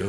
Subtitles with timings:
[0.00, 0.08] 聆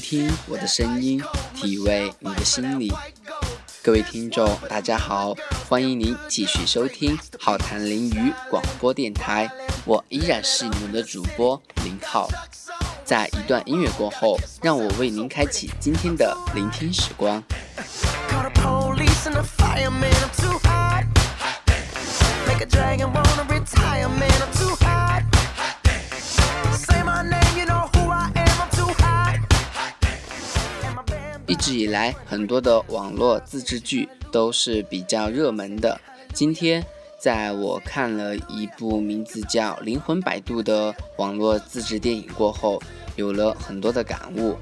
[0.00, 1.20] 听我的声音，
[1.52, 2.92] 体味你的心理。
[3.82, 5.34] 各位听众，大家好，
[5.68, 9.50] 欢迎您继续收听浩谈林语广播电台，
[9.84, 12.28] 我依然是你们的主播林浩。
[13.08, 17.42] 在一段音乐过后，让我为您开启今天的聆听时光。
[31.46, 35.98] 一直以来，很多的网络自制剧都是比较热门的。
[36.34, 36.84] 今天。
[37.18, 42.80] 在我看了一部名字叫《灵魂摆渡》的网络自制电影过后，
[43.16, 44.56] 有了很多的感悟。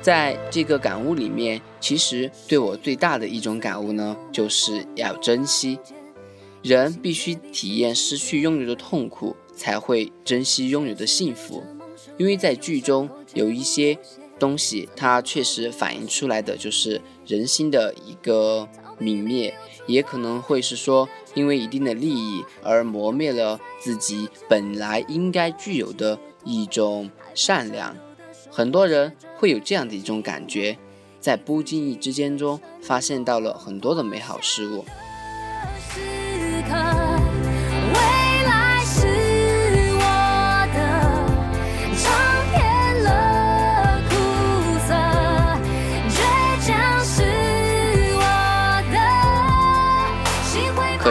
[0.00, 5.78] 在这个感悟里面，其实对我最大的一种感悟呢，就是要珍惜。
[6.62, 11.62] 人必须体验失去拥有的痛苦，才会珍惜拥有的幸福。
[12.16, 13.98] 因为在剧中有一些。
[14.44, 18.68] 东西，它确实反映出来的就是人心的一个
[19.00, 19.54] 泯灭，
[19.86, 27.96] 也可能会是说，因为一定的利益而磨灭了自己本来应该具有的一种善良。
[28.50, 30.76] 很多人会有这样的一种感觉，
[31.18, 34.84] 在不经意之间中发现到了很多的美好事物。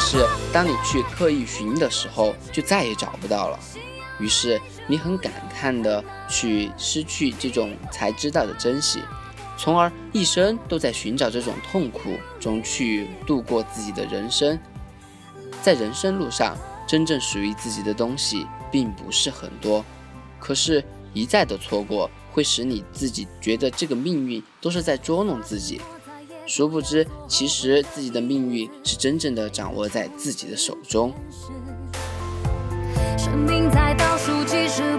[0.00, 3.58] 是，当你去刻意寻的时候，就再也找不到了。
[4.18, 9.00] 于是，你很感叹的去失去这种才知道的珍惜，
[9.56, 14.58] 从而一生都在寻找这种痛苦中去度过自己的人生。
[15.62, 16.56] 在人生路上，
[16.88, 19.84] 真正属于自己的东西并不是很多。
[20.40, 20.82] 可是，
[21.12, 25.80] 一再的错过，会使你自己觉得这个命运都是在捉弄自己。
[26.50, 31.14] 殊不知，其实自己的命运是真正的掌握在自己的手中。
[33.16, 34.98] 生命在倒数计时，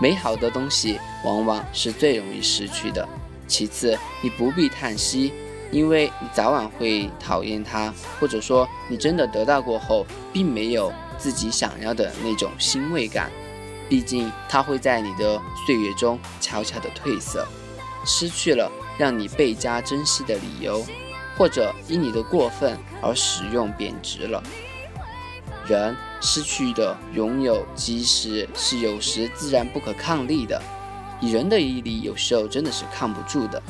[0.00, 3.06] 美好的东西往往是最容易失去的。
[3.46, 5.32] 其次，你不必叹息，
[5.70, 13.30] 因为你早晚会讨厌它，或者说你真的得到过后，并没有自己想要的那种欣慰感。
[13.88, 17.48] 毕竟，它会在你的岁月中悄悄地褪色，
[18.04, 20.84] 失去了让你倍加珍惜的理由，
[21.38, 24.42] 或者因你的过分而使用贬值了。
[25.68, 30.60] 人失去的拥有，即使是有时自然不可抗力的，
[31.20, 33.62] 以人的毅力，有时候真的是抗不住的。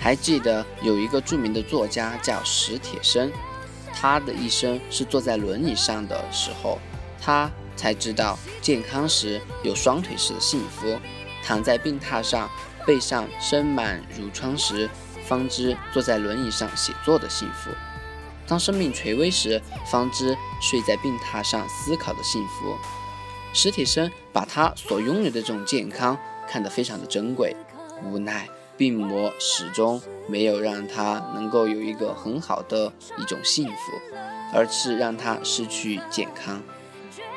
[0.00, 3.30] 还记得有一个著名的作家叫史铁生，
[3.92, 6.78] 他的一生是坐在轮椅上的时候，
[7.20, 10.98] 他才知道健康时有双腿时的幸福，
[11.42, 12.48] 躺在病榻上。
[12.86, 14.88] 背上生满褥疮时，
[15.26, 17.70] 方知坐在轮椅上写作的幸福；
[18.46, 22.76] 当生命垂危时，方知睡在病榻上思考的幸福。
[23.52, 26.18] 史铁生把他所拥有的这种健康
[26.48, 27.56] 看得非常的珍贵，
[28.02, 33.92] 无奈病魔始终没有让他能够有一个很好的一种幸福，
[34.52, 36.60] 而是让他失去健康。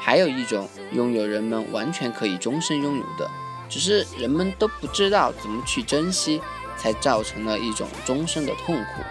[0.00, 3.30] 还有一种拥有人们完全可以终身拥有的。
[3.68, 6.40] 只是人们都不知道怎么去珍惜，
[6.76, 9.02] 才造成了一种终身的痛苦。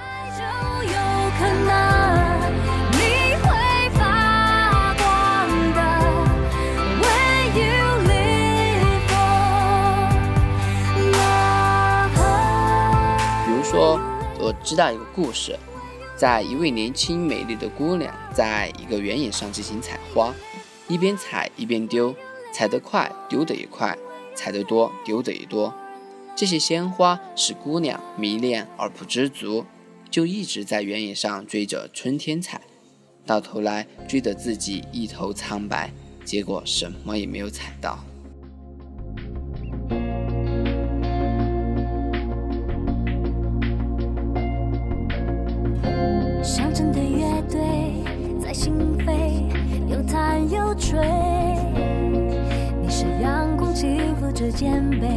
[13.45, 13.99] 比如说，
[14.39, 15.57] 我知道一个故事，
[16.15, 20.33] 在一位年轻美丽的姑娘在一个原野上进行采花，
[20.87, 22.15] 一边采一边丢，
[22.51, 23.95] 采得快，丢得也快。
[24.37, 25.73] 采得多，丢的也多。
[26.35, 29.65] 这些鲜花使姑娘迷恋而不知足，
[30.11, 32.61] 就一直在原野上追着春天采，
[33.25, 35.91] 到头来追得自己一头苍白，
[36.23, 37.97] 结果什么也没有采到。
[54.49, 55.07] 轻抚着肩背，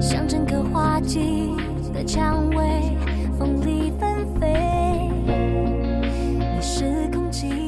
[0.00, 1.50] 像整个花季
[1.92, 2.96] 的蔷薇，
[3.38, 5.10] 风里纷飞。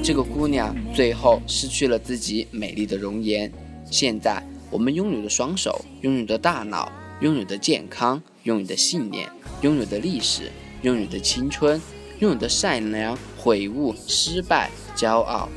[0.03, 3.51] 这个姑娘最后失去了自己美丽的容颜。
[3.91, 4.41] 现在
[4.71, 6.91] 我们拥有的双手，拥有的大脑，
[7.21, 9.29] 拥有的健康，拥有的信念，
[9.63, 10.53] 拥有的历史，
[10.83, 11.81] 拥有的青春，
[12.21, 15.49] 拥有的善良、悔悟、失败、骄傲，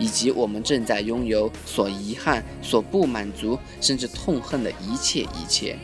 [0.00, 5.78] 以及我们正在拥有所遗憾、所不满足，甚至痛恨的一切一切。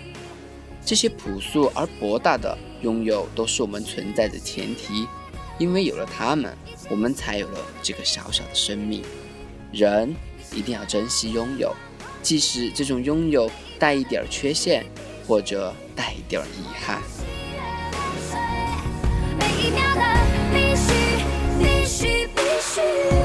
[0.84, 5.06] 这些朴素而博大的拥有，都是我们存在的前提。
[5.58, 6.56] 因为有了他们，
[6.90, 9.02] 我们才有了这个小小的生命。
[9.72, 10.14] 人
[10.52, 11.74] 一定要珍惜拥有，
[12.22, 14.84] 即使这种拥有带一点缺陷，
[15.26, 17.02] 或者带一点遗憾。
[19.38, 20.02] 每一秒的
[20.52, 20.92] 必须，
[21.58, 23.15] 必须，必须。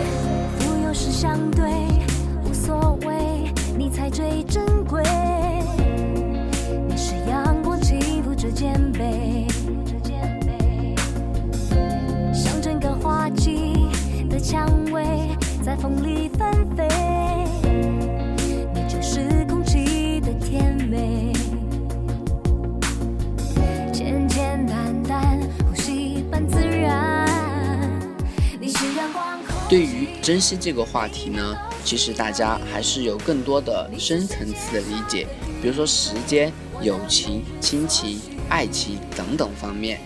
[29.71, 35.25] 对于珍惜这个话题呢，其实大家还是有更多的深层次的理解，
[35.61, 36.51] 比如说时间、
[36.81, 38.19] 友情、亲情、
[38.49, 40.01] 爱情等等方面。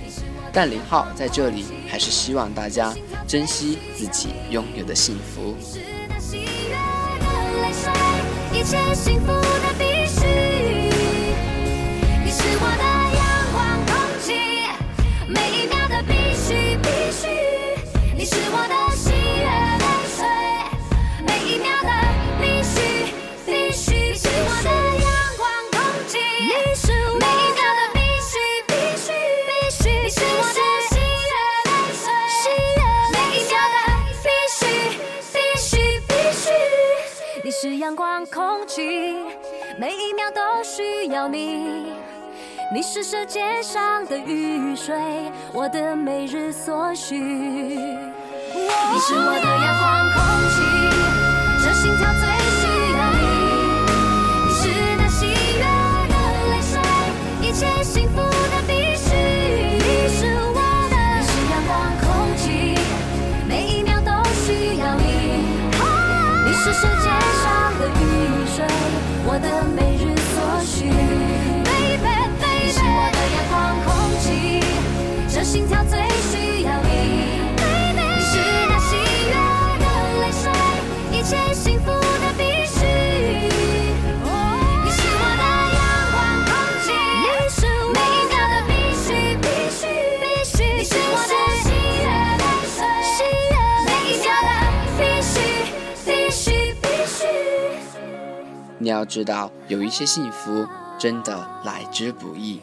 [0.54, 2.94] 但林浩在这里还是希望大家
[3.28, 5.56] 珍惜自己拥有的幸福。
[8.54, 9.34] 一切幸福
[37.66, 39.16] 是阳光空气，
[39.80, 41.88] 每一秒都需要你。
[42.72, 44.96] 你是世界上的雨水，
[45.52, 47.18] 我的每日所需。
[47.18, 50.22] 你是我的阳光空
[50.52, 50.62] 气，
[69.36, 69.75] 我的
[98.78, 100.68] 你要知道，有一些幸福
[100.98, 102.62] 真的来之不易。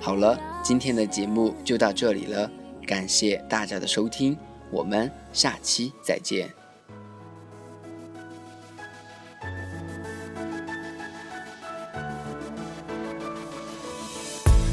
[0.00, 2.50] 好了，今天的节目就到这里了，
[2.86, 4.36] 感谢大家的收听，
[4.70, 6.48] 我们下期再见。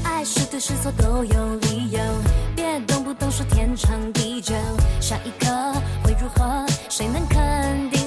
[0.03, 1.99] 爱是对是错都有理由，
[2.55, 4.53] 别动不动说天长地久。
[4.99, 5.47] 下一刻
[6.03, 6.65] 会如何？
[6.89, 8.00] 谁能肯定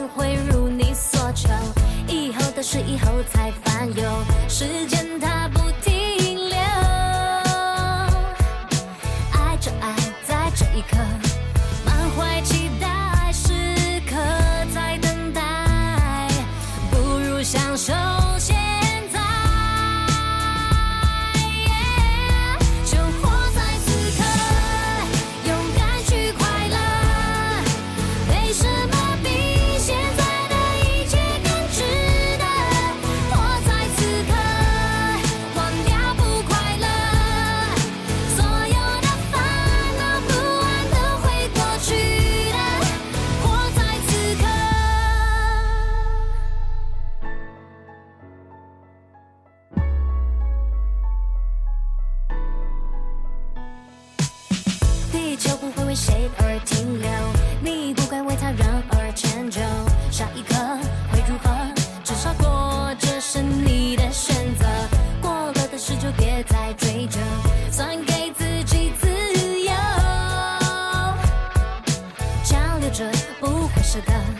[3.92, 5.13] 有时间
[59.50, 59.60] 就，
[60.10, 60.54] 下一刻
[61.12, 61.50] 会如何？
[62.02, 64.66] 至少过，这是你的选择。
[65.20, 67.18] 过了的事就别再追究，
[67.70, 69.08] 算给自己自
[69.60, 69.72] 由。
[72.44, 73.10] 交流着，
[73.40, 74.33] 不会是的。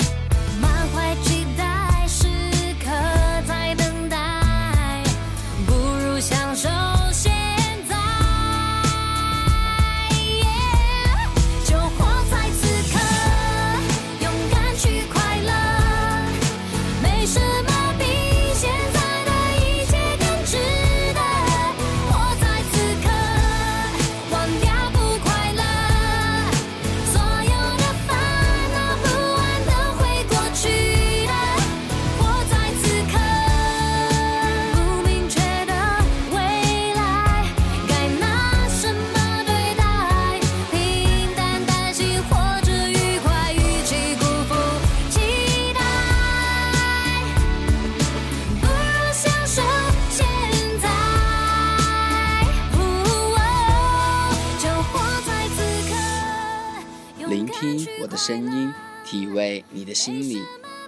[58.15, 58.73] 的声音，
[59.05, 60.41] 体味你的心理。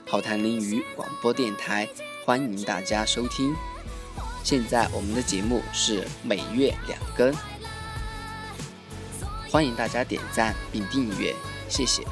[0.07, 1.89] 好谈林语广播电台，
[2.25, 3.53] 欢迎大家收听。
[4.45, 7.35] 现在我们的节目是每月两更，
[9.51, 11.35] 欢迎大家点赞并订阅，
[11.69, 12.05] 谢谢。